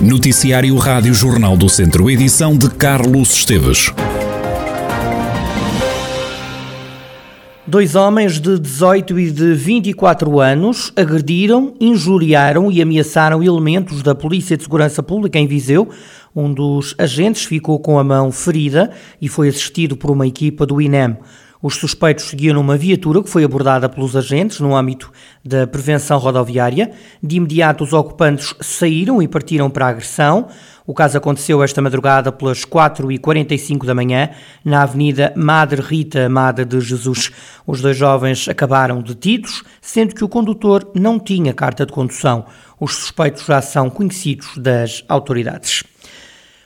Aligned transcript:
Noticiário 0.00 0.76
Rádio 0.76 1.12
Jornal 1.12 1.56
do 1.56 1.68
Centro, 1.68 2.08
edição 2.08 2.56
de 2.56 2.70
Carlos 2.70 3.34
Esteves. 3.34 3.92
Dois 7.66 7.96
homens 7.96 8.38
de 8.38 8.60
18 8.60 9.18
e 9.18 9.30
de 9.32 9.54
24 9.54 10.38
anos 10.38 10.92
agrediram, 10.94 11.74
injuriaram 11.80 12.70
e 12.70 12.80
ameaçaram 12.80 13.42
elementos 13.42 14.00
da 14.00 14.14
Polícia 14.14 14.56
de 14.56 14.62
Segurança 14.62 15.02
Pública 15.02 15.36
em 15.36 15.48
Viseu. 15.48 15.88
Um 16.34 16.52
dos 16.54 16.94
agentes 16.96 17.44
ficou 17.44 17.80
com 17.80 17.98
a 17.98 18.04
mão 18.04 18.30
ferida 18.30 18.92
e 19.20 19.26
foi 19.28 19.48
assistido 19.48 19.96
por 19.96 20.12
uma 20.12 20.28
equipa 20.28 20.64
do 20.64 20.80
INEM. 20.80 21.16
Os 21.60 21.74
suspeitos 21.74 22.26
seguiam 22.26 22.54
numa 22.54 22.76
viatura 22.76 23.20
que 23.20 23.28
foi 23.28 23.42
abordada 23.42 23.88
pelos 23.88 24.14
agentes 24.14 24.60
no 24.60 24.76
âmbito 24.76 25.10
da 25.44 25.66
prevenção 25.66 26.16
rodoviária. 26.18 26.92
De 27.20 27.36
imediato, 27.36 27.82
os 27.82 27.92
ocupantes 27.92 28.54
saíram 28.60 29.20
e 29.20 29.26
partiram 29.26 29.68
para 29.68 29.86
a 29.86 29.88
agressão. 29.88 30.46
O 30.86 30.94
caso 30.94 31.18
aconteceu 31.18 31.60
esta 31.62 31.82
madrugada 31.82 32.30
pelas 32.30 32.64
4h45 32.64 33.84
da 33.84 33.94
manhã, 33.94 34.30
na 34.64 34.82
Avenida 34.82 35.32
Madre 35.36 35.82
Rita 35.82 36.26
Amada 36.26 36.64
de 36.64 36.80
Jesus. 36.80 37.30
Os 37.66 37.80
dois 37.80 37.96
jovens 37.96 38.48
acabaram 38.48 39.02
detidos, 39.02 39.64
sendo 39.80 40.14
que 40.14 40.24
o 40.24 40.28
condutor 40.28 40.88
não 40.94 41.18
tinha 41.18 41.52
carta 41.52 41.84
de 41.84 41.92
condução. 41.92 42.46
Os 42.78 42.94
suspeitos 42.94 43.44
já 43.44 43.60
são 43.60 43.90
conhecidos 43.90 44.56
das 44.56 45.04
autoridades. 45.08 45.82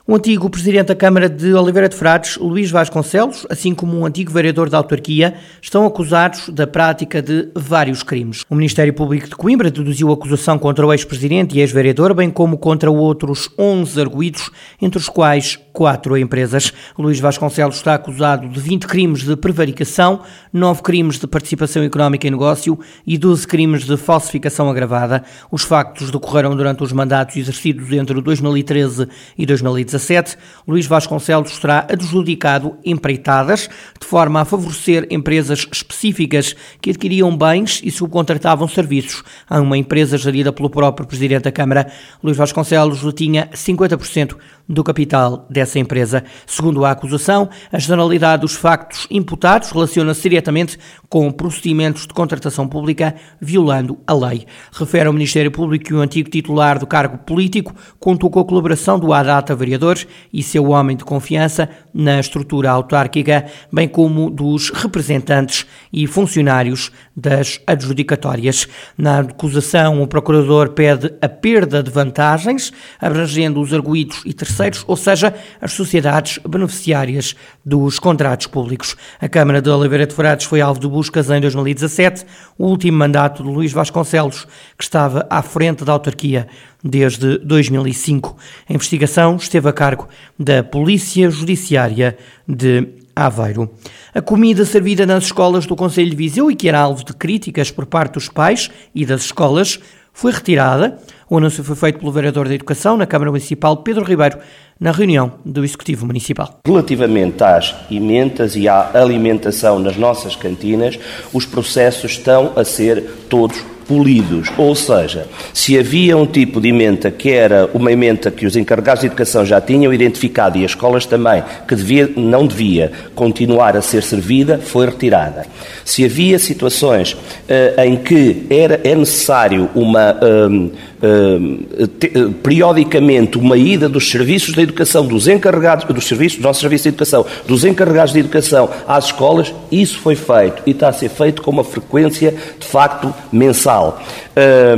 O 0.04 0.16
antigo 0.16 0.50
presidente 0.50 0.88
da 0.88 0.96
Câmara 0.96 1.28
de 1.28 1.54
Oliveira 1.54 1.88
de 1.88 1.94
Frades, 1.94 2.36
Luís 2.36 2.72
Vasconcelos, 2.72 3.46
assim 3.48 3.72
como 3.72 3.96
um 3.96 4.04
antigo 4.04 4.32
vereador 4.32 4.68
da 4.68 4.76
autarquia, 4.76 5.34
estão 5.60 5.86
acusados 5.86 6.48
da 6.48 6.66
prática 6.66 7.22
de 7.22 7.50
vários 7.54 8.02
crimes. 8.02 8.44
O 8.50 8.56
Ministério 8.56 8.92
Público 8.92 9.28
de 9.28 9.36
Coimbra 9.36 9.70
deduziu 9.70 10.10
acusação 10.10 10.58
contra 10.58 10.84
o 10.84 10.92
ex-presidente 10.92 11.56
e 11.56 11.60
ex-vereador, 11.60 12.14
bem 12.14 12.30
como 12.30 12.58
contra 12.58 12.90
outros 12.90 13.48
11 13.56 14.00
arguídos, 14.00 14.50
entre 14.80 14.98
os 14.98 15.08
quais 15.08 15.56
quatro 15.72 16.16
empresas. 16.16 16.72
Luís 16.98 17.20
Vasconcelos 17.20 17.76
está 17.76 17.94
acusado 17.94 18.48
de 18.48 18.60
20 18.60 18.86
crimes 18.86 19.22
de 19.22 19.36
prevaricação, 19.36 20.20
9 20.52 20.82
crimes 20.82 21.18
de 21.18 21.26
participação 21.26 21.82
económica 21.82 22.26
em 22.26 22.30
negócio 22.30 22.78
e 23.06 23.16
12 23.16 23.46
crimes 23.46 23.84
de 23.84 23.96
falsificação 23.96 24.68
agravada. 24.68 25.22
Os 25.50 25.62
factos 25.62 26.10
decorreram 26.10 26.56
durante 26.56 26.82
os 26.82 26.92
mandatos 26.92 27.36
exercidos 27.36 27.90
entre 27.92 28.20
2013 28.20 29.08
e 29.36 29.46
2017 29.46 29.92
2017, 30.02 30.36
Luís 30.66 30.86
Vasconcelos 30.86 31.58
terá 31.58 31.86
adjudicado 31.90 32.76
empreitadas 32.84 33.68
de 34.00 34.06
forma 34.06 34.40
a 34.40 34.44
favorecer 34.44 35.06
empresas 35.10 35.66
específicas 35.70 36.54
que 36.80 36.90
adquiriam 36.90 37.36
bens 37.36 37.80
e 37.82 37.90
subcontratavam 37.90 38.68
serviços 38.68 39.22
a 39.48 39.60
uma 39.60 39.76
empresa 39.76 40.16
gerida 40.16 40.52
pelo 40.52 40.70
próprio 40.70 41.06
Presidente 41.06 41.44
da 41.44 41.52
Câmara. 41.52 41.90
Luís 42.22 42.36
Vasconcelos 42.36 43.02
tinha 43.14 43.48
50% 43.48 44.36
do 44.68 44.82
capital 44.84 45.46
dessa 45.50 45.78
empresa. 45.78 46.24
Segundo 46.46 46.84
a 46.84 46.90
acusação, 46.90 47.48
a 47.70 47.78
generalidade 47.78 48.42
dos 48.42 48.54
factos 48.54 49.06
imputados 49.10 49.70
relaciona-se 49.70 50.22
diretamente 50.22 50.78
com 51.08 51.30
procedimentos 51.30 52.06
de 52.06 52.14
contratação 52.14 52.66
pública 52.66 53.14
violando 53.40 53.98
a 54.06 54.14
lei. 54.14 54.46
Refere 54.72 55.06
ao 55.06 55.12
Ministério 55.12 55.50
Público 55.50 55.86
que 55.86 55.94
o 55.94 56.00
antigo 56.00 56.30
titular 56.30 56.78
do 56.78 56.86
cargo 56.86 57.18
político 57.18 57.74
contou 57.98 58.30
com 58.30 58.40
a 58.40 58.44
colaboração 58.44 58.98
do 58.98 59.12
ADATA 59.12 59.54
vereador 59.54 59.98
e 60.32 60.42
seu 60.42 60.70
homem 60.70 60.96
de 60.96 61.04
confiança 61.04 61.68
na 61.92 62.18
estrutura 62.18 62.70
autárquica, 62.70 63.46
bem 63.70 63.88
como 63.88 64.30
dos 64.30 64.70
representantes 64.70 65.66
e 65.92 66.06
funcionários 66.06 66.90
das 67.14 67.60
adjudicatórias. 67.66 68.66
Na 68.96 69.20
acusação, 69.20 70.02
o 70.02 70.06
procurador 70.06 70.70
pede 70.70 71.12
a 71.20 71.28
perda 71.28 71.82
de 71.82 71.90
vantagens, 71.90 72.72
abrangendo 73.00 73.60
os 73.60 73.72
arguídos 73.72 74.22
e 74.24 74.32
terceiros, 74.32 74.61
ou 74.86 74.96
seja, 74.96 75.34
as 75.60 75.72
sociedades 75.72 76.38
beneficiárias 76.46 77.34
dos 77.64 77.98
contratos 77.98 78.46
públicos. 78.46 78.96
A 79.20 79.28
Câmara 79.28 79.60
de 79.60 79.70
Oliveira 79.70 80.06
de 80.06 80.14
Frades 80.14 80.46
foi 80.46 80.60
alvo 80.60 80.80
de 80.80 80.88
buscas 80.88 81.30
em 81.30 81.40
2017, 81.40 82.24
o 82.58 82.66
último 82.66 82.98
mandato 82.98 83.42
de 83.42 83.48
Luís 83.48 83.72
Vasconcelos, 83.72 84.46
que 84.76 84.84
estava 84.84 85.26
à 85.28 85.42
frente 85.42 85.84
da 85.84 85.92
autarquia 85.92 86.46
desde 86.82 87.38
2005. 87.38 88.36
A 88.68 88.72
investigação 88.72 89.36
esteve 89.36 89.68
a 89.68 89.72
cargo 89.72 90.08
da 90.38 90.62
Polícia 90.62 91.30
Judiciária 91.30 92.16
de 92.46 92.88
Aveiro. 93.14 93.70
A 94.14 94.20
comida 94.20 94.64
servida 94.64 95.06
nas 95.06 95.24
escolas 95.24 95.66
do 95.66 95.76
Conselho 95.76 96.10
de 96.10 96.16
Viseu 96.16 96.50
e 96.50 96.56
que 96.56 96.68
era 96.68 96.80
alvo 96.80 97.04
de 97.04 97.12
críticas 97.12 97.70
por 97.70 97.86
parte 97.86 98.14
dos 98.14 98.28
pais 98.28 98.70
e 98.94 99.04
das 99.04 99.24
escolas 99.24 99.78
foi 100.12 100.32
retirada. 100.32 100.98
O 101.28 101.38
anúncio 101.38 101.64
foi 101.64 101.74
feito 101.74 101.98
pelo 101.98 102.12
vereador 102.12 102.46
da 102.46 102.54
Educação 102.54 102.96
na 102.96 103.06
Câmara 103.06 103.30
Municipal, 103.30 103.78
Pedro 103.78 104.04
Ribeiro, 104.04 104.38
na 104.78 104.90
reunião 104.90 105.32
do 105.44 105.64
Executivo 105.64 106.04
Municipal. 106.04 106.60
Relativamente 106.66 107.42
às 107.42 107.74
emendas 107.90 108.54
e 108.54 108.68
à 108.68 108.90
alimentação 108.94 109.78
nas 109.78 109.96
nossas 109.96 110.36
cantinas, 110.36 110.98
os 111.32 111.46
processos 111.46 112.12
estão 112.12 112.52
a 112.54 112.64
ser 112.64 113.02
todos 113.30 113.71
polidos. 113.82 114.48
Ou 114.56 114.74
seja, 114.74 115.26
se 115.52 115.78
havia 115.78 116.16
um 116.16 116.26
tipo 116.26 116.60
de 116.60 116.68
emenda 116.68 117.10
que 117.10 117.30
era 117.30 117.68
uma 117.74 117.92
emenda 117.92 118.30
que 118.30 118.46
os 118.46 118.56
encarregados 118.56 119.00
de 119.00 119.06
educação 119.06 119.44
já 119.44 119.60
tinham 119.60 119.92
identificado 119.92 120.58
e 120.58 120.64
as 120.64 120.72
escolas 120.72 121.06
também, 121.06 121.42
que 121.66 121.74
devia, 121.74 122.10
não 122.16 122.46
devia 122.46 122.92
continuar 123.14 123.76
a 123.76 123.82
ser 123.82 124.02
servida, 124.02 124.58
foi 124.58 124.86
retirada. 124.86 125.46
Se 125.84 126.04
havia 126.04 126.38
situações 126.38 127.12
uh, 127.12 127.80
em 127.84 127.96
que 127.96 128.46
era, 128.50 128.80
é 128.84 128.94
necessário 128.94 129.68
uma. 129.74 130.12
Uh, 130.14 130.91
uh, 131.02 131.86
te, 131.86 132.08
periodicamente 132.42 133.36
uma 133.36 133.56
ida 133.56 133.88
dos 133.88 134.10
serviços 134.10 134.54
da 134.54 134.62
educação, 134.62 135.06
dos 135.06 135.28
encarregados, 135.28 135.84
dos 135.84 136.06
serviços, 136.06 136.38
dos 136.38 136.44
nossos 136.44 136.60
serviços 136.60 136.84
de 136.84 136.88
educação, 136.90 137.26
dos 137.46 137.64
encarregados 137.64 138.12
de 138.12 138.20
educação 138.20 138.68
às 138.86 139.06
escolas, 139.06 139.52
isso 139.70 139.98
foi 139.98 140.14
feito 140.14 140.62
e 140.66 140.70
está 140.70 140.88
a 140.88 140.92
ser 140.92 141.08
feito 141.08 141.42
com 141.42 141.50
uma 141.50 141.64
frequência 141.64 142.34
de 142.58 142.66
facto 142.66 143.12
mensal. 143.32 144.02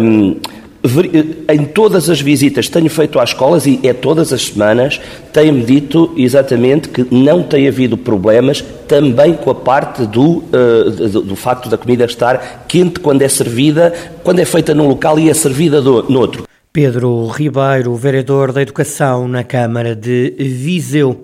Um, 0.00 0.36
em 1.49 1.65
todas 1.65 2.11
as 2.11 2.21
visitas 2.21 2.67
que 2.67 2.72
tenho 2.72 2.91
feito 2.91 3.19
às 3.19 3.31
escolas, 3.31 3.67
e 3.67 3.81
é 3.83 3.95
todas 3.95 4.33
as 4.33 4.43
semanas, 4.43 5.00
tem-me 5.33 5.65
dito 5.65 6.12
exatamente 6.17 6.91
que 6.91 7.06
não 7.11 7.43
tem 7.43 7.67
havido 7.67 7.97
problemas 7.97 8.62
também 8.87 9.33
com 9.34 9.50
a 9.50 9.55
parte 9.55 10.06
do, 10.06 10.39
uh, 10.39 10.91
do, 10.91 11.22
do, 11.22 11.37
facto 11.37 11.71
da 11.71 11.78
comida 11.78 12.05
estar 12.05 12.67
quente 12.69 13.00
quando 13.00 13.22
é 13.22 13.28
servida, 13.28 13.95
quando 14.22 14.41
é 14.41 14.45
feita 14.45 14.75
num 14.75 14.87
local 14.87 15.19
e 15.19 15.31
é 15.31 15.34
servida 15.34 15.81
do, 15.81 16.03
noutro. 16.11 16.45
Pedro 16.71 17.28
Ribeiro, 17.28 17.95
vereador 17.95 18.53
da 18.53 18.61
Educação 18.61 19.27
na 19.27 19.43
Câmara 19.43 19.95
de 19.95 20.34
Viseu. 20.39 21.19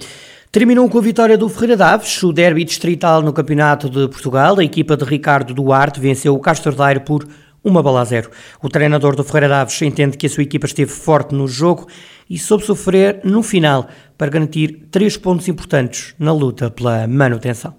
Terminou 0.50 0.88
com 0.88 0.98
a 0.98 1.02
vitória 1.02 1.36
do 1.36 1.48
Ferreira 1.48 1.76
Daves, 1.76 2.22
o 2.22 2.32
derby 2.32 2.64
distrital 2.64 3.20
no 3.20 3.32
Campeonato 3.32 3.90
de 3.90 4.08
Portugal. 4.08 4.58
A 4.58 4.64
equipa 4.64 4.96
de 4.96 5.04
Ricardo 5.04 5.52
Duarte 5.52 6.00
venceu 6.00 6.34
o 6.34 6.40
Castro 6.40 6.74
Daire 6.74 7.00
por 7.00 7.26
uma 7.62 7.82
bola 7.82 8.00
a 8.00 8.04
zero. 8.04 8.30
O 8.62 8.68
treinador 8.68 9.14
do 9.14 9.24
Ferreira 9.24 9.48
Daves 9.48 9.80
entende 9.82 10.16
que 10.16 10.26
a 10.26 10.30
sua 10.30 10.42
equipa 10.42 10.66
esteve 10.66 10.90
forte 10.90 11.34
no 11.34 11.46
jogo 11.46 11.86
e 12.28 12.38
soube 12.38 12.64
sofrer 12.64 13.20
no 13.24 13.42
final 13.42 13.88
para 14.16 14.30
garantir 14.30 14.88
três 14.90 15.16
pontos 15.16 15.48
importantes 15.48 16.14
na 16.18 16.32
luta 16.32 16.70
pela 16.70 17.06
manutenção. 17.06 17.74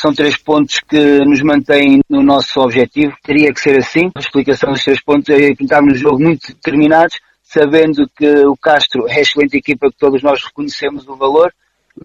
São 0.00 0.12
três 0.12 0.36
pontos 0.36 0.80
que 0.80 1.18
nos 1.24 1.42
mantêm 1.42 2.00
no 2.08 2.22
nosso 2.22 2.60
objetivo. 2.60 3.14
Teria 3.22 3.52
que 3.52 3.60
ser 3.60 3.78
assim. 3.78 4.10
A 4.14 4.20
explicação 4.20 4.72
dos 4.72 4.82
três 4.82 5.00
pontos 5.00 5.28
é 5.28 5.50
entrarmos 5.50 5.92
no 5.92 5.98
jogo 5.98 6.18
muito 6.20 6.48
determinados, 6.48 7.20
sabendo 7.42 8.08
que 8.16 8.26
o 8.46 8.56
Castro 8.56 9.06
é 9.08 9.20
excelente 9.20 9.56
equipa 9.56 9.90
que 9.90 9.98
todos 9.98 10.22
nós 10.22 10.42
reconhecemos 10.42 11.06
o 11.06 11.14
valor, 11.14 11.52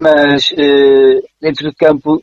mas 0.00 0.52
eh, 0.56 1.20
dentro 1.40 1.64
do 1.64 1.74
campo 1.74 2.22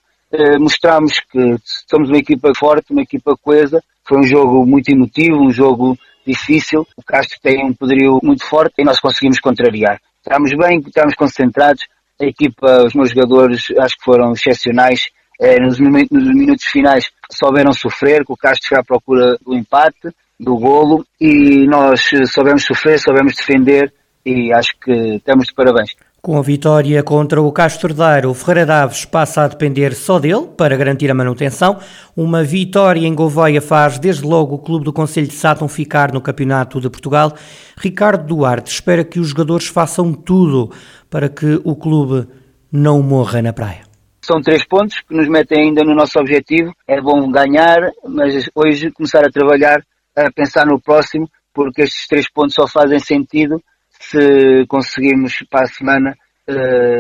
mostramos 0.60 1.20
que 1.32 1.58
somos 1.90 2.10
uma 2.10 2.18
equipa 2.18 2.52
forte, 2.58 2.92
uma 2.92 3.02
equipa 3.02 3.36
coesa. 3.42 3.82
Foi 4.04 4.20
um 4.20 4.24
jogo 4.24 4.66
muito 4.66 4.90
emotivo, 4.90 5.38
um 5.38 5.52
jogo 5.52 5.98
difícil. 6.26 6.86
O 6.98 7.04
Castro 7.04 7.38
tem 7.42 7.66
um 7.66 7.74
poderio 7.74 8.20
muito 8.24 8.46
forte 8.46 8.76
e 8.80 8.84
nós 8.84 9.00
conseguimos 9.00 9.40
contrariar. 9.40 10.00
Estamos 10.18 10.52
bem, 10.58 10.80
estamos 10.80 11.16
concentrados. 11.16 11.84
A 12.20 12.26
equipa, 12.26 12.84
os 12.86 12.94
meus 12.94 13.10
jogadores, 13.10 13.66
acho 13.78 13.96
que 13.98 14.04
foram 14.04 14.34
excepcionais. 14.34 15.08
Eh, 15.40 15.60
nos, 15.60 15.80
minutos 15.80 16.66
finais 16.66 17.06
souberam 17.32 17.74
sofrer, 17.74 18.26
que 18.26 18.32
o 18.32 18.38
Castro 18.38 18.70
foi 18.70 18.80
à 18.80 18.84
procura 18.84 19.38
do 19.46 19.54
empate, 19.54 20.10
do 20.40 20.58
golo, 20.58 21.06
e 21.20 21.68
nós 21.68 22.10
soubemos 22.34 22.64
sofrer, 22.64 23.00
soubemos 23.00 23.36
defender 23.36 23.94
e 24.26 24.52
acho 24.54 24.72
que 24.80 24.92
estamos 25.16 25.48
de 25.48 25.54
parabéns. 25.54 25.92
Com 26.26 26.40
a 26.40 26.42
vitória 26.42 27.04
contra 27.04 27.40
o 27.40 27.52
Castro 27.52 27.94
Daire, 27.94 28.26
o 28.26 28.34
Ferreira 28.34 28.66
Daves 28.66 29.06
passa 29.06 29.44
a 29.44 29.48
depender 29.48 29.94
só 29.94 30.18
dele 30.18 30.48
para 30.58 30.76
garantir 30.76 31.12
a 31.12 31.14
manutenção. 31.14 31.80
Uma 32.18 32.44
vitória 32.44 33.06
em 33.06 33.14
Gouveia 33.14 33.62
faz 33.62 34.00
desde 34.00 34.26
logo 34.26 34.56
o 34.56 34.58
clube 34.58 34.84
do 34.84 34.92
Conselho 34.92 35.28
de 35.28 35.36
Sátão 35.36 35.68
ficar 35.68 36.12
no 36.12 36.20
Campeonato 36.20 36.82
de 36.82 36.90
Portugal. 36.90 37.32
Ricardo 37.78 38.26
Duarte 38.26 38.72
espera 38.72 39.04
que 39.04 39.20
os 39.20 39.28
jogadores 39.28 39.68
façam 39.68 40.14
tudo 40.14 40.72
para 41.12 41.30
que 41.30 41.62
o 41.64 41.76
clube 41.76 42.28
não 42.72 43.04
morra 43.04 43.40
na 43.44 43.54
praia. 43.54 43.84
São 44.20 44.42
três 44.42 44.66
pontos 44.66 45.02
que 45.08 45.16
nos 45.16 45.30
metem 45.30 45.68
ainda 45.68 45.84
no 45.84 45.94
nosso 45.94 46.18
objetivo. 46.18 46.74
É 46.88 47.00
bom 47.00 47.30
ganhar, 47.30 47.92
mas 48.04 48.50
hoje 48.56 48.90
começar 48.90 49.24
a 49.24 49.30
trabalhar, 49.30 49.80
a 50.18 50.32
pensar 50.32 50.66
no 50.66 50.82
próximo, 50.82 51.30
porque 51.54 51.84
estes 51.84 52.08
três 52.08 52.28
pontos 52.28 52.56
só 52.56 52.68
fazem 52.68 52.98
sentido 52.98 53.62
se 54.00 54.66
conseguirmos 54.68 55.34
para 55.50 55.64
a 55.64 55.68
semana 55.68 56.16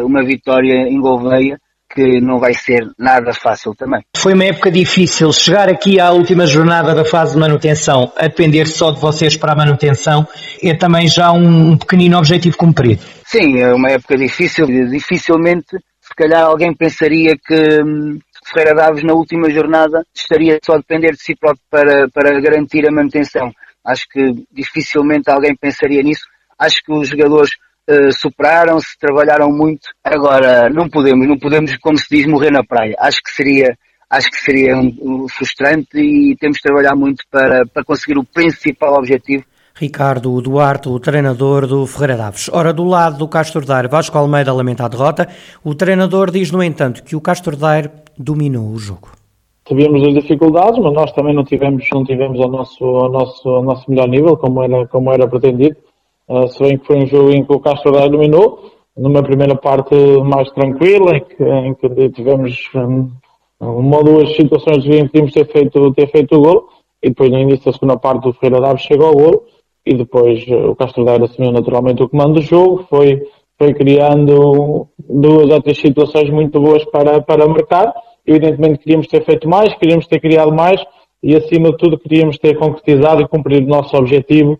uma 0.03 0.23
vitória 0.25 0.87
em 0.87 0.99
Gouveia 0.99 1.57
que 1.95 2.19
não 2.19 2.39
vai 2.39 2.53
ser 2.53 2.85
nada 2.99 3.33
fácil 3.33 3.73
também. 3.73 4.01
Foi 4.17 4.33
uma 4.33 4.43
época 4.43 4.69
difícil. 4.69 5.31
Chegar 5.31 5.69
aqui 5.69 5.97
à 5.97 6.11
última 6.11 6.45
jornada 6.45 6.93
da 6.93 7.05
fase 7.05 7.33
de 7.33 7.39
manutenção, 7.39 8.11
a 8.17 8.23
depender 8.23 8.65
só 8.67 8.91
de 8.91 8.99
vocês 8.99 9.37
para 9.37 9.53
a 9.53 9.55
manutenção, 9.55 10.27
é 10.61 10.75
também 10.75 11.07
já 11.07 11.31
um 11.31 11.77
pequenino 11.77 12.17
objetivo 12.17 12.57
cumprido. 12.57 13.01
Sim, 13.23 13.59
é 13.59 13.73
uma 13.73 13.91
época 13.91 14.17
difícil. 14.17 14.65
Dificilmente, 14.65 15.77
se 16.01 16.13
calhar 16.15 16.43
alguém 16.43 16.75
pensaria 16.75 17.35
que 17.37 17.81
hum, 17.81 18.19
Ferreira 18.51 18.75
Daves 18.75 19.03
na 19.03 19.13
última 19.13 19.49
jornada 19.49 20.03
estaria 20.13 20.59
só 20.65 20.73
a 20.73 20.77
depender 20.77 21.11
de 21.11 21.23
si 21.23 21.33
próprio 21.35 21.63
para, 21.69 22.09
para 22.09 22.41
garantir 22.41 22.85
a 22.87 22.91
manutenção. 22.91 23.51
Acho 23.85 24.05
que 24.11 24.33
dificilmente 24.51 25.29
alguém 25.29 25.55
pensaria 25.55 26.03
nisso. 26.03 26.25
Acho 26.59 26.81
que 26.83 26.91
os 26.91 27.09
jogadores 27.09 27.51
uh, 27.89 28.11
superaram-se, 28.11 28.97
trabalharam 28.99 29.51
muito. 29.51 29.89
Agora, 30.03 30.69
não 30.69 30.89
podemos, 30.89 31.27
não 31.27 31.37
podemos, 31.37 31.75
como 31.77 31.97
se 31.97 32.07
diz, 32.09 32.25
morrer 32.25 32.51
na 32.51 32.63
praia. 32.63 32.95
Acho 32.99 33.21
que 33.23 33.31
seria, 33.31 33.77
acho 34.09 34.29
que 34.29 34.37
seria 34.37 34.75
um, 34.75 34.95
um 35.01 35.27
frustrante 35.27 35.97
e 35.97 36.35
temos 36.39 36.57
de 36.57 36.63
trabalhar 36.63 36.95
muito 36.95 37.23
para, 37.31 37.65
para 37.65 37.83
conseguir 37.83 38.17
o 38.17 38.23
principal 38.23 38.95
objetivo, 38.95 39.43
Ricardo 39.77 40.41
Duarte, 40.41 40.87
o 40.87 40.97
treinador 40.97 41.67
do 41.67 41.85
Ferreira 41.85 42.15
Daves. 42.15 42.49
Ora, 42.53 42.71
do 42.71 42.85
lado 42.85 43.17
do 43.17 43.27
Castro 43.27 43.65
Daire, 43.65 43.89
Vasco 43.89 44.17
Almeida 44.17 44.53
lamenta 44.53 44.85
a 44.85 44.87
derrota. 44.87 45.27
O 45.65 45.75
treinador 45.75 46.31
diz, 46.31 46.49
no 46.49 46.63
entanto, 46.63 47.03
que 47.03 47.13
o 47.13 47.19
Castro 47.19 47.57
Daire 47.57 47.91
dominou 48.17 48.69
o 48.69 48.77
jogo. 48.77 49.09
Tivemos 49.65 50.01
as 50.01 50.13
dificuldades, 50.13 50.79
mas 50.81 50.93
nós 50.93 51.11
também 51.11 51.35
não 51.35 51.43
tivemos, 51.43 51.85
não 51.93 52.05
tivemos 52.05 52.39
ao 52.39 52.49
nosso, 52.49 52.85
ao 52.85 53.11
nosso, 53.11 53.49
ao 53.49 53.63
nosso 53.63 53.91
melhor 53.91 54.07
nível, 54.07 54.37
como 54.37 54.63
era, 54.63 54.87
como 54.87 55.11
era 55.11 55.27
pretendido. 55.27 55.75
Uh, 56.27 56.47
se 56.47 56.59
bem 56.59 56.77
que 56.77 56.87
foi 56.87 56.97
um 56.97 57.07
jogo 57.07 57.31
em 57.31 57.43
que 57.43 57.53
o 57.53 57.59
Castro 57.59 57.91
dominou, 58.09 58.71
numa 58.97 59.21
primeira 59.21 59.55
parte 59.55 59.95
mais 60.23 60.49
tranquila, 60.51 61.17
em 61.17 61.23
que, 61.23 61.43
em 61.43 61.73
que 61.75 62.09
tivemos 62.09 62.69
um, 62.75 63.11
uma 63.59 63.97
ou 63.97 64.03
duas 64.03 64.35
situações 64.35 64.85
em 64.85 65.03
que 65.03 65.09
podíamos 65.09 65.33
ter 65.33 65.51
feito, 65.51 65.93
ter 65.93 66.09
feito 66.09 66.35
o 66.35 66.41
gol, 66.41 66.67
e 67.03 67.09
depois 67.09 67.29
no 67.29 67.39
início 67.39 67.65
da 67.65 67.73
segunda 67.73 67.97
parte 67.97 68.27
o 68.27 68.33
Ferreira 68.33 68.61
Daves 68.61 68.81
chegou 68.81 69.07
ao 69.07 69.13
gol, 69.13 69.45
e 69.85 69.93
depois 69.93 70.43
eh, 70.47 70.65
o 70.65 70.75
Castro 70.75 71.05
Daire 71.05 71.25
assumiu 71.25 71.51
naturalmente 71.51 72.01
o 72.01 72.09
comando 72.09 72.35
do 72.35 72.41
jogo, 72.41 72.85
foi, 72.89 73.21
foi 73.57 73.73
criando 73.73 74.87
duas 75.07 75.49
ou 75.51 75.61
três 75.61 75.79
situações 75.79 76.29
muito 76.31 76.59
boas 76.59 76.83
para, 76.85 77.21
para 77.21 77.47
marcar. 77.47 77.93
Evidentemente 78.25 78.79
queríamos 78.79 79.07
ter 79.07 79.23
feito 79.23 79.47
mais, 79.47 79.75
queríamos 79.75 80.07
ter 80.07 80.19
criado 80.19 80.51
mais 80.51 80.81
e 81.21 81.35
acima 81.35 81.69
de 81.69 81.77
tudo 81.77 81.99
queríamos 81.99 82.39
ter 82.39 82.57
concretizado 82.57 83.21
e 83.21 83.27
cumprido 83.27 83.67
o 83.67 83.69
nosso 83.69 83.95
objetivo 83.95 84.59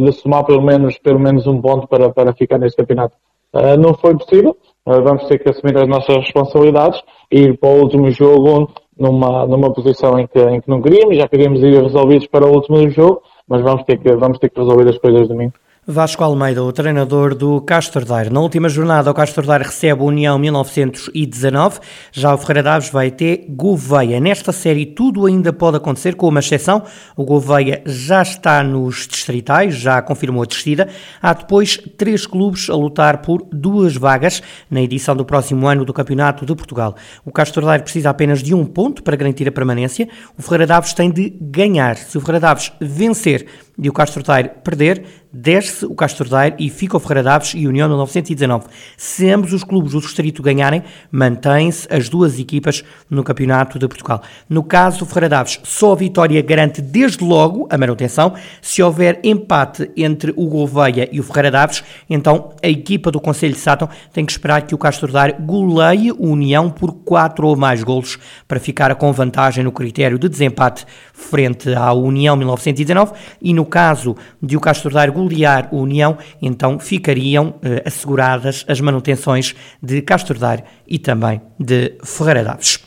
de 0.00 0.12
somar 0.12 0.44
pelo 0.44 0.62
menos, 0.62 0.98
pelo 0.98 1.20
menos 1.20 1.46
um 1.46 1.60
ponto 1.60 1.86
para, 1.86 2.10
para 2.10 2.32
ficar 2.34 2.58
neste 2.58 2.76
campeonato. 2.76 3.14
Uh, 3.52 3.78
não 3.78 3.94
foi 3.94 4.14
possível, 4.16 4.56
uh, 4.84 5.02
vamos 5.02 5.26
ter 5.26 5.38
que 5.38 5.48
assumir 5.48 5.76
as 5.78 5.88
nossas 5.88 6.16
responsabilidades 6.16 7.00
e 7.30 7.42
ir 7.42 7.58
para 7.58 7.70
o 7.70 7.80
último 7.82 8.10
jogo 8.10 8.70
numa, 8.98 9.46
numa 9.46 9.72
posição 9.72 10.18
em 10.18 10.26
que, 10.26 10.38
em 10.38 10.60
que 10.60 10.68
não 10.68 10.82
queríamos, 10.82 11.16
já 11.16 11.28
queríamos 11.28 11.62
ir 11.62 11.82
resolvidos 11.82 12.26
para 12.26 12.46
o 12.46 12.52
último 12.52 12.90
jogo, 12.90 13.22
mas 13.46 13.62
vamos 13.62 13.84
ter 13.84 13.98
que, 13.98 14.14
vamos 14.16 14.38
ter 14.38 14.50
que 14.50 14.60
resolver 14.60 14.88
as 14.88 14.98
coisas 14.98 15.28
domingo. 15.28 15.54
Vasco 15.90 16.22
Almeida, 16.22 16.62
o 16.62 16.70
treinador 16.70 17.34
do 17.34 17.62
Castordeiro. 17.62 18.30
Na 18.30 18.40
última 18.40 18.68
jornada, 18.68 19.10
o 19.10 19.14
Castordeiro 19.14 19.64
recebe 19.64 20.02
a 20.02 20.04
União 20.04 20.38
1919. 20.38 21.80
Já 22.12 22.34
o 22.34 22.36
Ferreira 22.36 22.62
Daves 22.62 22.90
vai 22.90 23.10
ter 23.10 23.46
Gouveia. 23.48 24.20
Nesta 24.20 24.52
série, 24.52 24.84
tudo 24.84 25.24
ainda 25.24 25.50
pode 25.50 25.78
acontecer, 25.78 26.14
com 26.14 26.28
uma 26.28 26.40
exceção. 26.40 26.82
O 27.16 27.24
Gouveia 27.24 27.80
já 27.86 28.20
está 28.20 28.62
nos 28.62 29.08
distritais, 29.08 29.76
já 29.76 30.02
confirmou 30.02 30.42
a 30.42 30.46
descida. 30.46 30.90
Há 31.22 31.32
depois 31.32 31.78
três 31.96 32.26
clubes 32.26 32.68
a 32.68 32.74
lutar 32.74 33.22
por 33.22 33.46
duas 33.50 33.96
vagas 33.96 34.42
na 34.70 34.82
edição 34.82 35.16
do 35.16 35.24
próximo 35.24 35.66
ano 35.66 35.86
do 35.86 35.94
Campeonato 35.94 36.44
de 36.44 36.54
Portugal. 36.54 36.96
O 37.24 37.32
Castordeiro 37.32 37.84
precisa 37.84 38.10
apenas 38.10 38.42
de 38.42 38.54
um 38.54 38.66
ponto 38.66 39.02
para 39.02 39.16
garantir 39.16 39.48
a 39.48 39.52
permanência. 39.52 40.06
O 40.36 40.42
Ferreira 40.42 40.66
Daves 40.66 40.92
tem 40.92 41.10
de 41.10 41.30
ganhar. 41.40 41.96
Se 41.96 42.18
o 42.18 42.20
Ferreira 42.20 42.40
Daves 42.40 42.70
vencer 42.78 43.46
e 43.78 43.88
o 43.88 43.92
Castro 43.92 44.22
Daire 44.22 44.50
perder, 44.64 45.04
desce 45.32 45.86
o 45.86 45.94
Castro 45.94 46.28
Daire 46.28 46.56
e 46.58 46.68
fica 46.68 46.96
o 46.96 47.00
Ferreira 47.00 47.22
Daves 47.22 47.52
e 47.54 47.68
União 47.68 47.88
1919. 47.88 48.66
Se 48.96 49.30
ambos 49.30 49.52
os 49.52 49.62
clubes 49.62 49.92
do 49.92 50.00
distrito 50.00 50.42
ganharem, 50.42 50.82
mantêm-se 51.10 51.86
as 51.90 52.08
duas 52.08 52.38
equipas 52.38 52.82
no 53.08 53.22
Campeonato 53.22 53.78
de 53.78 53.86
Portugal. 53.86 54.22
No 54.48 54.62
caso 54.62 55.00
do 55.00 55.06
Ferreira 55.06 55.28
Daves, 55.28 55.60
só 55.62 55.92
a 55.92 55.96
vitória 55.96 56.42
garante 56.42 56.82
desde 56.82 57.22
logo 57.22 57.68
a 57.70 57.78
manutenção. 57.78 58.34
Se 58.60 58.82
houver 58.82 59.20
empate 59.22 59.90
entre 59.96 60.32
o 60.36 60.46
Gouveia 60.46 61.08
e 61.12 61.20
o 61.20 61.22
Ferreira 61.22 61.50
Daves, 61.50 61.84
então 62.10 62.50
a 62.62 62.68
equipa 62.68 63.10
do 63.10 63.20
Conselho 63.20 63.54
de 63.54 63.60
Sátão 63.60 63.88
tem 64.12 64.24
que 64.24 64.32
esperar 64.32 64.62
que 64.62 64.74
o 64.74 64.78
Castro 64.78 65.12
Daire 65.12 65.36
goleie 65.40 66.10
o 66.10 66.28
União 66.28 66.70
por 66.70 66.92
quatro 67.04 67.46
ou 67.46 67.56
mais 67.56 67.82
golos 67.82 68.18
para 68.46 68.58
ficar 68.58 68.94
com 68.96 69.12
vantagem 69.12 69.62
no 69.62 69.70
critério 69.70 70.18
de 70.18 70.28
desempate 70.28 70.84
frente 71.18 71.74
à 71.74 71.92
União 71.92 72.36
1919 72.36 73.12
e 73.42 73.52
no 73.52 73.66
caso 73.66 74.16
de 74.40 74.56
o 74.56 74.60
Castro 74.60 74.90
Daire 74.90 75.12
golear 75.12 75.68
o 75.72 75.78
União, 75.78 76.16
então 76.40 76.78
ficariam 76.78 77.54
eh, 77.60 77.82
asseguradas 77.84 78.64
as 78.68 78.80
manutenções 78.80 79.54
de 79.82 80.00
Castro 80.00 80.38
Daire 80.38 80.62
e 80.86 80.98
também 80.98 81.42
de 81.58 81.98
Ferreira 82.04 82.44
Daves. 82.44 82.78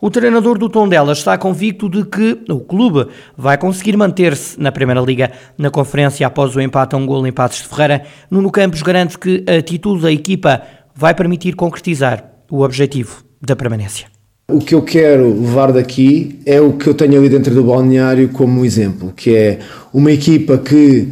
O 0.00 0.10
treinador 0.10 0.58
do 0.58 0.68
Tondela 0.68 1.12
está 1.12 1.38
convicto 1.38 1.88
de 1.88 2.04
que 2.04 2.42
o 2.50 2.60
clube 2.60 3.08
vai 3.36 3.56
conseguir 3.56 3.96
manter-se 3.96 4.60
na 4.60 4.72
Primeira 4.72 5.00
Liga 5.00 5.32
na 5.56 5.70
conferência 5.70 6.26
após 6.26 6.54
o 6.54 6.60
empate 6.60 6.94
a 6.94 6.98
um 6.98 7.06
gol 7.06 7.26
em 7.26 7.32
Passos 7.32 7.62
de 7.62 7.68
Ferreira. 7.68 8.04
Nuno 8.30 8.50
Campos 8.50 8.82
garante 8.82 9.18
que 9.18 9.44
a 9.48 9.58
atitude 9.58 10.02
da 10.02 10.12
equipa 10.12 10.62
vai 10.94 11.14
permitir 11.14 11.54
concretizar 11.54 12.24
o 12.50 12.62
objetivo 12.62 13.24
da 13.40 13.56
permanência. 13.56 14.15
O 14.48 14.60
que 14.60 14.76
eu 14.76 14.82
quero 14.82 15.40
levar 15.40 15.72
daqui 15.72 16.38
é 16.46 16.60
o 16.60 16.74
que 16.74 16.86
eu 16.86 16.94
tenho 16.94 17.18
ali 17.18 17.28
dentro 17.28 17.52
do 17.52 17.64
balneário 17.64 18.28
como 18.28 18.64
exemplo, 18.64 19.12
que 19.16 19.34
é 19.34 19.58
uma 19.92 20.12
equipa 20.12 20.56
que 20.56 21.08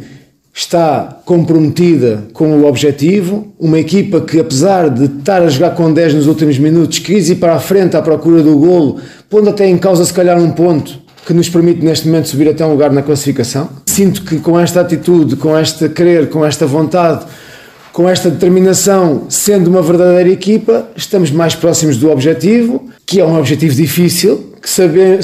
está 0.53 1.19
comprometida 1.25 2.23
com 2.31 2.61
o 2.61 2.65
objetivo, 2.65 3.53
uma 3.59 3.77
equipa 3.77 4.21
que 4.21 4.39
apesar 4.39 4.89
de 4.89 5.17
estar 5.17 5.41
a 5.41 5.49
jogar 5.49 5.71
com 5.71 5.91
10 5.91 6.13
nos 6.13 6.27
últimos 6.27 6.57
minutos, 6.57 6.99
quis 6.99 7.29
ir 7.29 7.35
para 7.35 7.55
a 7.55 7.59
frente 7.59 7.97
à 7.97 8.01
procura 8.01 8.41
do 8.41 8.57
golo, 8.57 9.01
pondo 9.29 9.49
até 9.49 9.67
em 9.67 9.77
causa 9.77 10.05
se 10.05 10.13
calhar 10.13 10.37
um 10.41 10.51
ponto 10.51 10.97
que 11.27 11.33
nos 11.33 11.49
permite 11.49 11.83
neste 11.83 12.07
momento 12.07 12.29
subir 12.29 12.47
até 12.47 12.65
um 12.65 12.71
lugar 12.71 12.93
na 12.93 13.01
classificação. 13.01 13.67
Sinto 13.85 14.21
que 14.21 14.39
com 14.39 14.57
esta 14.57 14.79
atitude, 14.79 15.35
com 15.35 15.59
este 15.59 15.89
querer, 15.89 16.29
com 16.29 16.45
esta 16.45 16.65
vontade, 16.65 17.25
com 17.95 18.09
esta 18.09 18.29
determinação, 18.29 19.27
sendo 19.29 19.69
uma 19.69 19.81
verdadeira 19.81 20.29
equipa, 20.29 20.85
estamos 20.97 21.31
mais 21.31 21.55
próximos 21.55 21.95
do 21.95 22.11
objetivo, 22.11 22.89
que 23.05 23.21
é 23.21 23.25
um 23.25 23.39
objetivo 23.39 23.73
difícil, 23.73 24.53
que 24.61 24.69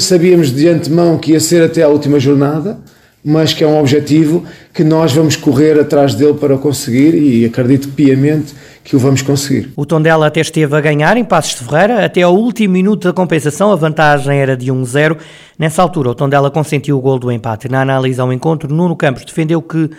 sabíamos 0.00 0.50
de 0.50 0.68
antemão 0.70 1.18
que 1.18 1.32
ia 1.32 1.40
ser 1.40 1.62
até 1.62 1.82
a 1.82 1.88
última 1.88 2.18
jornada, 2.18 2.78
mas 3.22 3.52
que 3.52 3.62
é 3.62 3.66
um 3.66 3.78
objetivo 3.78 4.44
que 4.72 4.82
nós 4.82 5.12
vamos 5.12 5.36
correr 5.36 5.78
atrás 5.78 6.14
dele 6.14 6.32
para 6.32 6.54
o 6.54 6.58
conseguir 6.58 7.14
e 7.14 7.44
acredito 7.44 7.90
piamente 7.90 8.54
que 8.82 8.96
o 8.96 8.98
vamos 8.98 9.20
conseguir. 9.20 9.70
O 9.76 9.84
Tondela 9.84 10.26
até 10.26 10.40
esteve 10.40 10.74
a 10.74 10.80
ganhar 10.80 11.18
em 11.18 11.24
Passos 11.24 11.60
de 11.60 11.66
Ferreira, 11.66 12.02
até 12.02 12.22
ao 12.22 12.34
último 12.34 12.72
minuto 12.72 13.06
da 13.06 13.12
compensação 13.12 13.70
a 13.70 13.76
vantagem 13.76 14.38
era 14.38 14.56
de 14.56 14.72
1-0. 14.72 15.18
Nessa 15.58 15.82
altura 15.82 16.08
o 16.08 16.14
Tondela 16.14 16.50
consentiu 16.50 16.96
o 16.96 17.02
gol 17.02 17.18
do 17.18 17.30
empate. 17.30 17.68
Na 17.68 17.82
análise 17.82 18.18
ao 18.18 18.32
encontro, 18.32 18.74
Nuno 18.74 18.96
Campos 18.96 19.26
defendeu 19.26 19.60
que 19.60 19.90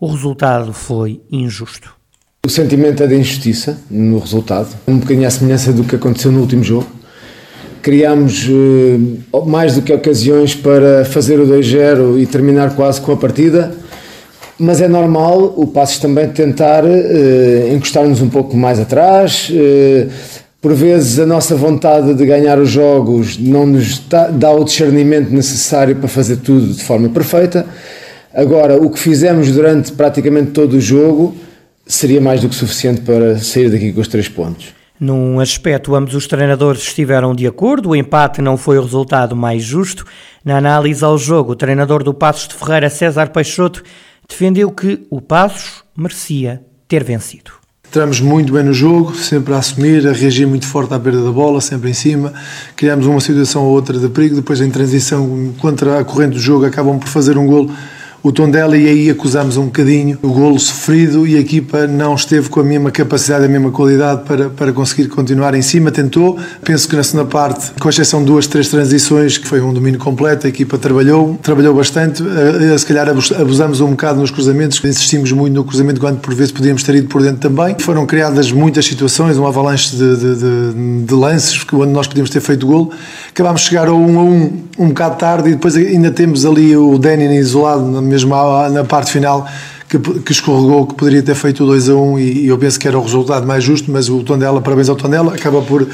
o 0.00 0.06
resultado 0.06 0.72
foi 0.72 1.20
injusto. 1.30 2.00
O 2.44 2.50
sentimento 2.50 3.00
é 3.00 3.06
de 3.06 3.14
injustiça 3.14 3.78
no 3.88 4.18
resultado, 4.18 4.74
um 4.88 4.98
bocadinho 4.98 5.28
à 5.28 5.30
semelhança 5.30 5.72
do 5.72 5.84
que 5.84 5.94
aconteceu 5.94 6.32
no 6.32 6.40
último 6.40 6.64
jogo. 6.64 6.88
Criámos 7.80 8.48
uh, 8.48 9.46
mais 9.46 9.76
do 9.76 9.82
que 9.82 9.92
ocasiões 9.92 10.52
para 10.52 11.04
fazer 11.04 11.38
o 11.38 11.46
2-0 11.46 12.20
e 12.20 12.26
terminar 12.26 12.74
quase 12.74 13.00
com 13.00 13.12
a 13.12 13.16
partida, 13.16 13.70
mas 14.58 14.80
é 14.80 14.88
normal 14.88 15.54
o 15.56 15.68
Passos 15.68 16.00
também 16.00 16.30
tentar 16.30 16.82
uh, 16.84 17.72
encostar-nos 17.72 18.20
um 18.20 18.28
pouco 18.28 18.56
mais 18.56 18.80
atrás. 18.80 19.48
Uh, 19.48 20.10
por 20.60 20.74
vezes 20.74 21.20
a 21.20 21.26
nossa 21.26 21.54
vontade 21.54 22.12
de 22.12 22.26
ganhar 22.26 22.58
os 22.58 22.70
jogos 22.70 23.38
não 23.38 23.66
nos 23.66 24.00
dá, 24.00 24.26
dá 24.26 24.50
o 24.50 24.64
discernimento 24.64 25.30
necessário 25.30 25.94
para 25.94 26.08
fazer 26.08 26.38
tudo 26.38 26.74
de 26.74 26.82
forma 26.82 27.08
perfeita. 27.08 27.64
Agora, 28.34 28.82
o 28.82 28.90
que 28.90 28.98
fizemos 28.98 29.52
durante 29.52 29.92
praticamente 29.92 30.50
todo 30.50 30.72
o 30.72 30.80
jogo 30.80 31.36
seria 31.86 32.20
mais 32.20 32.40
do 32.40 32.48
que 32.48 32.54
suficiente 32.54 33.00
para 33.00 33.38
sair 33.38 33.70
daqui 33.70 33.92
com 33.92 34.00
os 34.00 34.08
três 34.08 34.28
pontos. 34.28 34.74
Num 34.98 35.40
aspecto, 35.40 35.96
ambos 35.96 36.14
os 36.14 36.28
treinadores 36.28 36.82
estiveram 36.82 37.34
de 37.34 37.46
acordo, 37.46 37.90
o 37.90 37.96
empate 37.96 38.40
não 38.40 38.56
foi 38.56 38.78
o 38.78 38.82
resultado 38.82 39.34
mais 39.34 39.64
justo. 39.64 40.04
Na 40.44 40.56
análise 40.58 41.04
ao 41.04 41.18
jogo, 41.18 41.52
o 41.52 41.56
treinador 41.56 42.04
do 42.04 42.14
Passos 42.14 42.46
de 42.46 42.54
Ferreira, 42.54 42.88
César 42.88 43.30
Peixoto, 43.30 43.82
defendeu 44.28 44.70
que 44.70 45.04
o 45.10 45.20
Passos 45.20 45.82
merecia 45.96 46.62
ter 46.86 47.02
vencido. 47.02 47.62
Entramos 47.88 48.20
muito 48.20 48.52
bem 48.52 48.62
no 48.62 48.72
jogo, 48.72 49.14
sempre 49.14 49.52
a 49.52 49.58
assumir, 49.58 50.08
a 50.08 50.12
reagir 50.12 50.46
muito 50.46 50.66
forte 50.66 50.94
à 50.94 50.98
perda 50.98 51.22
da 51.22 51.30
bola, 51.30 51.60
sempre 51.60 51.90
em 51.90 51.92
cima. 51.92 52.32
Criamos 52.74 53.04
uma 53.06 53.20
situação 53.20 53.64
ou 53.64 53.72
outra 53.72 53.98
de 53.98 54.08
perigo, 54.08 54.36
depois 54.36 54.60
em 54.60 54.70
transição 54.70 55.52
contra 55.58 55.98
a 55.98 56.04
corrente 56.04 56.34
do 56.34 56.40
jogo 56.40 56.64
acabam 56.64 56.98
por 56.98 57.08
fazer 57.08 57.36
um 57.36 57.46
golo 57.46 57.70
o 58.22 58.30
Tondela 58.30 58.76
e 58.76 58.88
aí 58.88 59.10
acusamos 59.10 59.56
um 59.56 59.64
bocadinho 59.64 60.16
o 60.22 60.28
golo 60.28 60.58
sofrido 60.58 61.26
e 61.26 61.36
a 61.36 61.40
equipa 61.40 61.86
não 61.86 62.14
esteve 62.14 62.48
com 62.48 62.60
a 62.60 62.64
mesma 62.64 62.90
capacidade, 62.90 63.44
a 63.44 63.48
mesma 63.48 63.70
qualidade 63.70 64.22
para, 64.24 64.48
para 64.48 64.72
conseguir 64.72 65.08
continuar 65.08 65.54
em 65.54 65.62
cima, 65.62 65.90
tentou, 65.90 66.38
penso 66.64 66.88
que 66.88 66.94
na 66.94 67.02
segunda 67.02 67.28
parte, 67.28 67.72
com 67.80 67.88
exceção 67.88 68.20
de 68.20 68.26
duas, 68.26 68.46
três 68.46 68.68
transições, 68.68 69.38
que 69.38 69.46
foi 69.48 69.60
um 69.60 69.72
domínio 69.72 69.98
completo, 69.98 70.46
a 70.46 70.48
equipa 70.48 70.78
trabalhou, 70.78 71.38
trabalhou 71.42 71.74
bastante, 71.74 72.22
eh, 72.22 72.74
eh, 72.74 72.78
se 72.78 72.86
calhar 72.86 73.08
abusamos 73.08 73.80
um 73.80 73.90
bocado 73.90 74.20
nos 74.20 74.30
cruzamentos, 74.30 74.82
insistimos 74.84 75.32
muito 75.32 75.54
no 75.54 75.64
cruzamento 75.64 76.00
quando 76.00 76.20
por 76.20 76.34
vezes 76.34 76.52
podíamos 76.52 76.82
ter 76.82 76.94
ido 76.94 77.08
por 77.08 77.22
dentro 77.22 77.50
também, 77.50 77.76
foram 77.78 78.06
criadas 78.06 78.52
muitas 78.52 78.86
situações, 78.86 79.36
um 79.36 79.46
avalanche 79.46 79.96
de, 79.96 80.16
de, 80.16 80.36
de, 80.36 81.04
de 81.06 81.14
lances, 81.14 81.60
onde 81.72 81.92
nós 81.92 82.06
podíamos 82.06 82.30
ter 82.30 82.40
feito 82.40 82.66
golo, 82.66 82.90
acabámos 83.30 83.62
de 83.62 83.68
chegar 83.68 83.88
ao 83.88 83.98
1 83.98 84.18
a 84.18 84.22
1 84.22 84.62
um 84.78 84.88
bocado 84.88 85.16
tarde 85.16 85.48
e 85.50 85.52
depois 85.52 85.76
ainda 85.76 86.10
temos 86.10 86.46
ali 86.46 86.76
o 86.76 86.98
Denin 86.98 87.34
isolado, 87.34 87.84
mesmo 88.12 88.34
na 88.70 88.84
parte 88.84 89.10
final, 89.10 89.48
que, 89.88 89.98
que 89.98 90.32
escorregou, 90.32 90.86
que 90.86 90.94
poderia 90.94 91.22
ter 91.22 91.34
feito 91.34 91.64
o 91.64 91.66
2 91.66 91.88
a 91.88 91.94
1 91.94 92.18
e, 92.18 92.22
e 92.44 92.48
eu 92.48 92.58
penso 92.58 92.78
que 92.78 92.86
era 92.86 92.98
o 92.98 93.02
resultado 93.02 93.46
mais 93.46 93.64
justo, 93.64 93.90
mas 93.90 94.08
o 94.08 94.22
Tondela, 94.22 94.60
parabéns 94.60 94.88
ao 94.88 94.96
Tondela, 94.96 95.34
acaba 95.34 95.62
por 95.62 95.86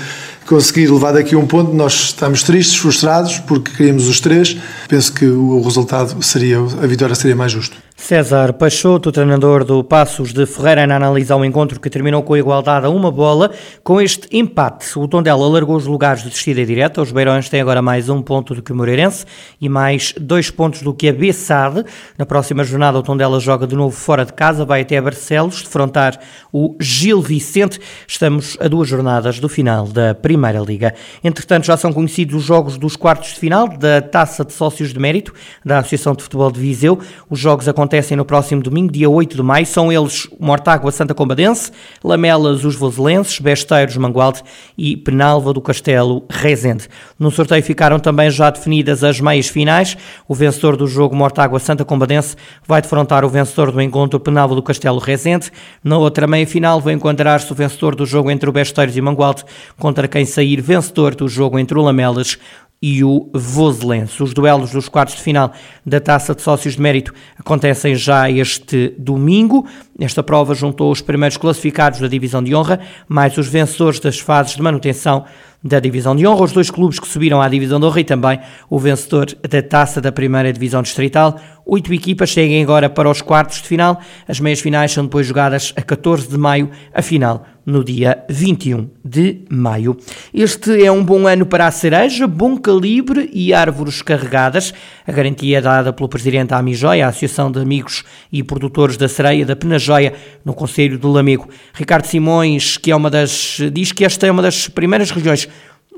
conseguir 0.46 0.90
levar 0.90 1.12
daqui 1.12 1.37
um 1.37 1.46
ponto. 1.46 1.72
Nós 1.72 1.94
estamos 1.94 2.42
tristes, 2.42 2.76
frustrados, 2.76 3.38
porque 3.38 3.70
queríamos 3.70 4.08
os 4.08 4.20
três. 4.20 4.56
Penso 4.88 5.12
que 5.12 5.26
o 5.26 5.62
resultado 5.62 6.22
seria, 6.22 6.58
a 6.58 6.87
vitória 6.87 7.14
seria 7.14 7.37
mais 7.37 7.52
justo. 7.52 7.76
César 8.00 8.52
Peixoto, 8.54 9.10
treinador 9.10 9.64
do 9.64 9.82
Passos 9.82 10.32
de 10.32 10.46
Ferreira, 10.46 10.86
na 10.86 10.96
análise 10.96 11.30
ao 11.32 11.44
encontro 11.44 11.80
que 11.80 11.90
terminou 11.90 12.22
com 12.22 12.32
a 12.32 12.38
igualdade 12.38 12.86
a 12.86 12.88
uma 12.88 13.10
bola. 13.10 13.50
Com 13.82 14.00
este 14.00 14.28
empate, 14.34 14.96
o 14.96 15.06
Tondela 15.06 15.44
alargou 15.44 15.76
os 15.76 15.84
lugares 15.84 16.22
de 16.22 16.30
descida 16.30 16.64
direta. 16.64 17.02
Os 17.02 17.10
Beirões 17.10 17.50
têm 17.50 17.60
agora 17.60 17.82
mais 17.82 18.08
um 18.08 18.22
ponto 18.22 18.54
do 18.54 18.62
que 18.62 18.72
o 18.72 18.76
Moreirense 18.76 19.26
e 19.60 19.68
mais 19.68 20.14
dois 20.18 20.48
pontos 20.48 20.80
do 20.80 20.94
que 20.94 21.08
a 21.08 21.12
Bessade. 21.12 21.84
Na 22.16 22.24
próxima 22.24 22.62
jornada, 22.62 22.98
o 22.98 23.02
Tondela 23.02 23.40
joga 23.40 23.66
de 23.66 23.74
novo 23.74 23.94
fora 23.94 24.24
de 24.24 24.32
casa, 24.32 24.64
vai 24.64 24.82
até 24.82 24.98
Barcelos 25.00 25.60
defrontar 25.60 26.18
o 26.52 26.76
Gil 26.80 27.20
Vicente. 27.20 27.80
Estamos 28.06 28.56
a 28.60 28.68
duas 28.68 28.88
jornadas 28.88 29.40
do 29.40 29.48
final 29.50 29.86
da 29.86 30.14
Primeira 30.14 30.60
Liga. 30.60 30.94
Entretanto, 31.22 31.66
já 31.66 31.76
são 31.76 31.92
conhecidos 31.92 32.36
os 32.36 32.44
jogos 32.44 32.78
dos 32.78 32.94
quartos 32.96 33.30
de 33.34 33.40
final 33.40 33.68
da 33.68 34.00
Taça 34.00 34.44
de 34.44 34.52
Sócios 34.52 34.94
de 34.94 35.00
Mérito 35.00 35.34
da 35.64 35.80
Associação 35.80 36.14
de 36.14 36.22
Futebol 36.22 36.50
de 36.50 36.60
Viseu. 36.60 36.98
Os 37.28 37.38
jogos 37.38 37.68
acontecem 37.68 37.88
acontecem 37.88 38.18
no 38.18 38.25
próximo 38.25 38.62
domingo, 38.62 38.92
dia 38.92 39.09
8 39.09 39.35
de 39.35 39.42
maio. 39.42 39.64
São 39.64 39.90
eles 39.90 40.28
Mortágua 40.38 40.92
Santa 40.92 41.14
Combadense, 41.14 41.73
Lamelas 42.04 42.62
os 42.62 42.76
Voselenses, 42.76 43.38
Besteiros 43.38 43.97
Mangualde 43.97 44.42
e 44.76 44.95
Penalva 44.95 45.54
do 45.54 45.61
Castelo 45.62 46.23
Rezende. 46.28 46.87
No 47.18 47.30
sorteio 47.30 47.62
ficaram 47.62 47.99
também 47.99 48.30
já 48.30 48.50
definidas 48.50 49.02
as 49.02 49.21
meias 49.21 49.49
finais. 49.49 49.97
O 50.28 50.35
vencedor 50.35 50.76
do 50.76 50.87
jogo 50.87 51.16
Mortágua 51.16 51.59
Santa 51.59 51.83
Combadense 51.83 52.37
vai 52.66 52.83
defrontar 52.83 53.25
o 53.25 53.28
vencedor 53.30 53.73
do 53.73 53.80
encontro 53.80 54.21
Penalva 54.21 54.54
do 54.54 54.62
Castelo 54.62 54.99
Rezende. 54.99 55.50
Na 55.83 55.97
outra 55.97 56.26
meia 56.26 56.47
final 56.47 56.83
vai 56.83 56.92
encontrar-se 56.92 57.50
o 57.50 57.54
vencedor 57.54 57.95
do 57.95 58.04
jogo 58.04 58.30
entre 58.30 58.50
o 58.50 58.52
Besteiros 58.52 58.99
e 58.99 59.00
Mangualde 59.00 59.45
contra 59.78 60.07
quem 60.07 60.26
sair 60.26 60.61
vencedor 60.61 61.14
do 61.14 61.26
jogo 61.26 61.59
entre 61.59 61.78
o 61.78 61.83
Lamelas 61.83 62.37
e 62.80 63.02
o 63.02 63.28
Voselense. 63.32 64.23
Os 64.23 64.32
duelos 64.32 64.70
dos 64.70 64.88
quartos 64.88 65.16
de 65.16 65.23
final 65.23 65.52
da 65.85 66.00
Taça 66.00 66.35
de 66.35 66.42
Sócios 66.42 66.75
de 66.75 66.80
Mérito 66.80 67.12
acontecem 67.37 67.94
já 67.94 68.30
este 68.30 68.94
domingo. 68.99 69.66
Esta 69.99 70.23
prova 70.23 70.54
juntou 70.54 70.90
os 70.90 71.00
primeiros 71.00 71.37
classificados 71.37 72.00
da 72.00 72.06
Divisão 72.06 72.42
de 72.42 72.54
Honra, 72.54 72.80
mais 73.08 73.37
os 73.37 73.49
vencedores 73.49 73.99
das 73.99 74.18
fases 74.18 74.54
de 74.54 74.62
manutenção 74.62 75.25
da 75.62 75.80
Divisão 75.80 76.14
de 76.14 76.26
Honra, 76.26 76.44
os 76.44 76.52
dois 76.52 76.70
clubes 76.70 77.00
que 77.00 77.08
subiram 77.08 77.42
à 77.42 77.48
Divisão 77.48 77.80
de 77.80 77.86
Honra 77.86 78.00
e 78.00 78.04
também 78.04 78.40
o 78.70 78.78
vencedor 78.78 79.26
da 79.48 79.62
Taça 79.62 80.00
da 80.00 80.12
Primeira 80.12 80.52
Divisão 80.52 80.82
Distrital. 80.82 81.38
Oito 81.66 81.92
equipas 81.92 82.32
seguem 82.32 82.62
agora 82.62 82.88
para 82.88 83.10
os 83.10 83.20
quartos 83.20 83.60
de 83.60 83.68
final. 83.68 84.00
As 84.26 84.40
meias 84.40 84.60
finais 84.60 84.92
são 84.92 85.04
depois 85.04 85.26
jogadas 85.26 85.72
a 85.76 85.82
14 85.82 86.28
de 86.28 86.38
maio, 86.38 86.70
a 86.94 87.02
final 87.02 87.44
no 87.68 87.84
dia 87.84 88.24
21 88.30 88.88
de 89.04 89.42
maio. 89.50 89.94
Este 90.32 90.82
é 90.82 90.90
um 90.90 91.04
bom 91.04 91.26
ano 91.26 91.44
para 91.44 91.66
a 91.66 91.70
cereja, 91.70 92.26
bom 92.26 92.56
calibre 92.56 93.28
e 93.30 93.52
árvores 93.52 94.00
carregadas. 94.00 94.72
A 95.06 95.12
garantia 95.12 95.58
é 95.58 95.60
dada 95.60 95.92
pelo 95.92 96.08
presidente 96.08 96.48
da 96.48 96.56
Amijoia, 96.56 97.04
a 97.04 97.08
Associação 97.10 97.52
de 97.52 97.60
Amigos 97.60 98.04
e 98.32 98.42
Produtores 98.42 98.96
da 98.96 99.06
Cereia 99.06 99.44
da 99.44 99.54
Penajoia, 99.54 100.14
no 100.42 100.54
Conselho 100.54 100.98
de 100.98 101.06
Lamego. 101.06 101.46
Ricardo 101.74 102.06
Simões, 102.06 102.78
que 102.78 102.90
é 102.90 102.96
uma 102.96 103.10
das, 103.10 103.58
diz 103.70 103.92
que 103.92 104.02
esta 104.02 104.26
é 104.26 104.30
uma 104.30 104.40
das 104.40 104.66
primeiras 104.68 105.10
regiões 105.10 105.46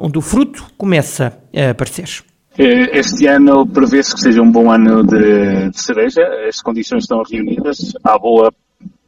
onde 0.01 0.19
o 0.19 0.21
fruto 0.21 0.67
começa 0.77 1.39
a 1.55 1.71
aparecer. 1.71 2.25
Este 2.59 3.27
ano 3.27 3.67
prevê-se 3.67 4.15
que 4.15 4.21
seja 4.21 4.43
um 4.43 4.51
bom 4.51 4.71
ano 4.71 5.03
de, 5.05 5.71
de 5.71 5.81
cereja, 5.81 6.23
as 6.49 6.61
condições 6.61 7.05
estão 7.05 7.23
reunidas, 7.23 7.93
há 8.03 8.19
boa 8.19 8.53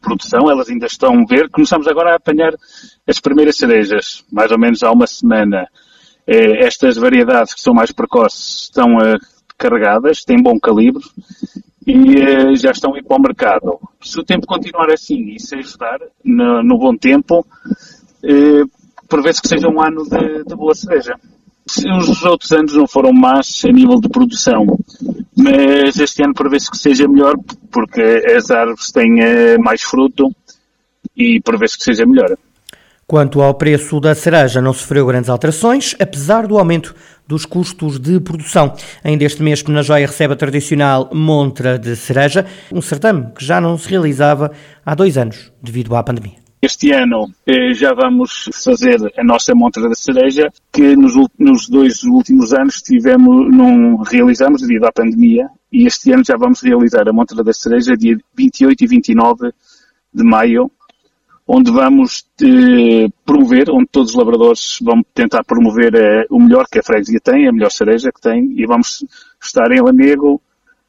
produção, 0.00 0.50
elas 0.50 0.68
ainda 0.68 0.87
estão 0.87 1.25
ver. 1.26 1.49
Começamos 1.50 1.87
agora 1.87 2.12
a 2.12 2.16
apanhar 2.16 2.52
as 3.06 3.20
primeiras 3.20 3.56
cerejas, 3.56 4.25
mais 4.30 4.50
ou 4.50 4.58
menos 4.58 4.82
há 4.82 4.90
uma 4.90 5.06
semana. 5.06 5.66
Eh, 6.26 6.66
estas 6.66 6.96
variedades 6.96 7.54
que 7.54 7.61
são 7.61 7.75
mais 7.75 7.92
precoces 7.92 8.64
estão 8.64 8.99
eh, 9.00 9.18
carregadas, 9.56 10.25
têm 10.25 10.42
bom 10.42 10.58
calibre 10.58 11.02
e 11.87 12.16
eh, 12.20 12.56
já 12.56 12.70
estão 12.70 12.94
a 12.94 12.99
ir 12.99 13.04
para 13.04 13.16
o 13.16 13.22
mercado. 13.22 13.78
Se 14.00 14.18
o 14.18 14.25
tempo 14.25 14.46
continuar 14.46 14.90
assim 14.90 15.34
e 15.34 15.40
se 15.40 15.56
ajudar 15.56 15.99
no, 16.25 16.62
no 16.62 16.78
bom 16.78 16.96
tempo, 16.96 17.46
prevê-se 19.12 19.42
que 19.42 19.49
seja 19.49 19.69
um 19.69 19.78
ano 19.78 20.04
de, 20.04 20.45
de 20.45 20.57
boa 20.57 20.75
cereja. 20.75 21.14
Os 21.99 22.25
outros 22.25 22.50
anos 22.50 22.75
não 22.75 22.88
foram 22.88 23.12
más 23.12 23.62
a 23.69 23.71
nível 23.71 24.00
de 24.00 24.09
produção, 24.09 24.66
mas 25.37 26.00
este 26.00 26.25
ano 26.25 26.33
prevê-se 26.35 26.71
que 26.71 26.78
seja 26.78 27.07
melhor 27.07 27.35
porque 27.71 28.00
as 28.35 28.50
árvores 28.50 28.90
têm 28.90 29.21
eh, 29.21 29.59
mais 29.59 29.83
fruto 29.83 30.35
e 31.16 31.40
prevê-se 31.42 31.76
que 31.76 31.85
seja 31.85 32.07
melhor. 32.07 32.37
Quanto 33.07 33.42
ao 33.42 33.54
preço 33.54 34.00
da 34.00 34.14
cereja, 34.14 34.62
não 34.62 34.73
sofreu 34.73 35.07
grandes 35.07 35.28
alterações, 35.28 35.95
apesar 36.00 36.47
do 36.47 36.59
aumento 36.59 36.95
dos 37.28 37.45
custos 37.45 37.99
de 38.00 38.19
produção. 38.19 38.75
Ainda 39.04 39.25
este 39.25 39.42
mês, 39.42 39.62
Penajóia 39.62 40.07
recebe 40.07 40.33
a 40.33 40.37
tradicional 40.37 41.11
montra 41.12 41.78
de 41.78 41.95
cereja, 41.95 42.47
um 42.73 42.81
certame 42.81 43.31
que 43.37 43.45
já 43.45 43.61
não 43.61 43.76
se 43.76 43.88
realizava 43.88 44.50
há 44.85 44.95
dois 44.95 45.19
anos, 45.19 45.52
devido 45.62 45.95
à 45.95 46.02
pandemia. 46.02 46.41
Este 46.64 46.92
ano 46.92 47.28
eh, 47.45 47.75
já 47.75 47.92
vamos 47.92 48.49
fazer 48.52 49.12
a 49.19 49.25
nossa 49.25 49.52
montra 49.52 49.88
da 49.88 49.97
cereja, 49.97 50.49
que 50.73 50.95
nos, 50.95 51.12
nos 51.37 51.69
dois 51.69 52.04
últimos 52.04 52.52
anos 52.52 52.76
tivemos, 52.76 53.52
não 53.52 53.97
realizamos 53.97 54.62
devido 54.62 54.85
à 54.85 54.92
pandemia, 54.92 55.50
e 55.73 55.88
este 55.88 56.12
ano 56.12 56.23
já 56.25 56.37
vamos 56.37 56.61
realizar 56.62 57.09
a 57.09 57.12
montra 57.12 57.42
da 57.42 57.52
cereja 57.52 57.97
dia 57.97 58.16
28 58.37 58.85
e 58.85 58.87
29 58.87 59.52
de 60.14 60.23
maio, 60.23 60.71
onde 61.49 61.73
vamos 61.73 62.25
eh, 62.40 63.09
promover, 63.26 63.69
onde 63.69 63.88
todos 63.90 64.11
os 64.11 64.16
labradores 64.16 64.78
vão 64.81 65.02
tentar 65.12 65.42
promover 65.42 65.92
eh, 65.97 66.26
o 66.31 66.38
melhor 66.38 66.66
que 66.71 66.78
a 66.78 66.83
freguesia 66.85 67.19
tem, 67.19 67.49
a 67.49 67.52
melhor 67.52 67.73
cereja 67.73 68.12
que 68.12 68.21
tem, 68.21 68.54
e 68.57 68.64
vamos 68.66 69.04
estar 69.42 69.69
em 69.73 69.83
Lamego 69.83 70.40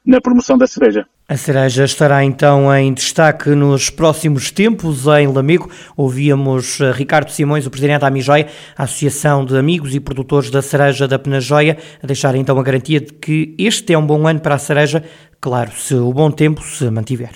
na 0.04 0.20
promoção 0.20 0.58
da 0.58 0.66
cereja. 0.66 1.06
A 1.26 1.36
cereja 1.36 1.84
estará 1.84 2.22
então 2.22 2.74
em 2.76 2.92
destaque 2.92 3.48
nos 3.50 3.88
próximos 3.88 4.50
tempos 4.50 5.06
em 5.06 5.26
Lamego. 5.26 5.70
Ouvíamos 5.96 6.78
eh, 6.80 6.92
Ricardo 6.92 7.30
Simões, 7.30 7.66
o 7.66 7.70
presidente 7.70 8.02
da 8.02 8.08
Amijoia, 8.08 8.46
a 8.76 8.82
Associação 8.82 9.42
de 9.42 9.56
Amigos 9.56 9.94
e 9.94 10.00
Produtores 10.00 10.50
da 10.50 10.60
Cereja 10.60 11.08
da 11.08 11.18
Penajoia, 11.18 11.78
a 12.02 12.06
deixar 12.06 12.34
então 12.34 12.58
a 12.58 12.62
garantia 12.62 13.00
de 13.00 13.14
que 13.14 13.54
este 13.58 13.94
é 13.94 13.98
um 13.98 14.06
bom 14.06 14.28
ano 14.28 14.40
para 14.40 14.56
a 14.56 14.58
cereja, 14.58 15.02
claro, 15.40 15.70
se 15.74 15.94
o 15.94 16.12
bom 16.12 16.30
tempo 16.30 16.62
se 16.62 16.90
mantiver. 16.90 17.30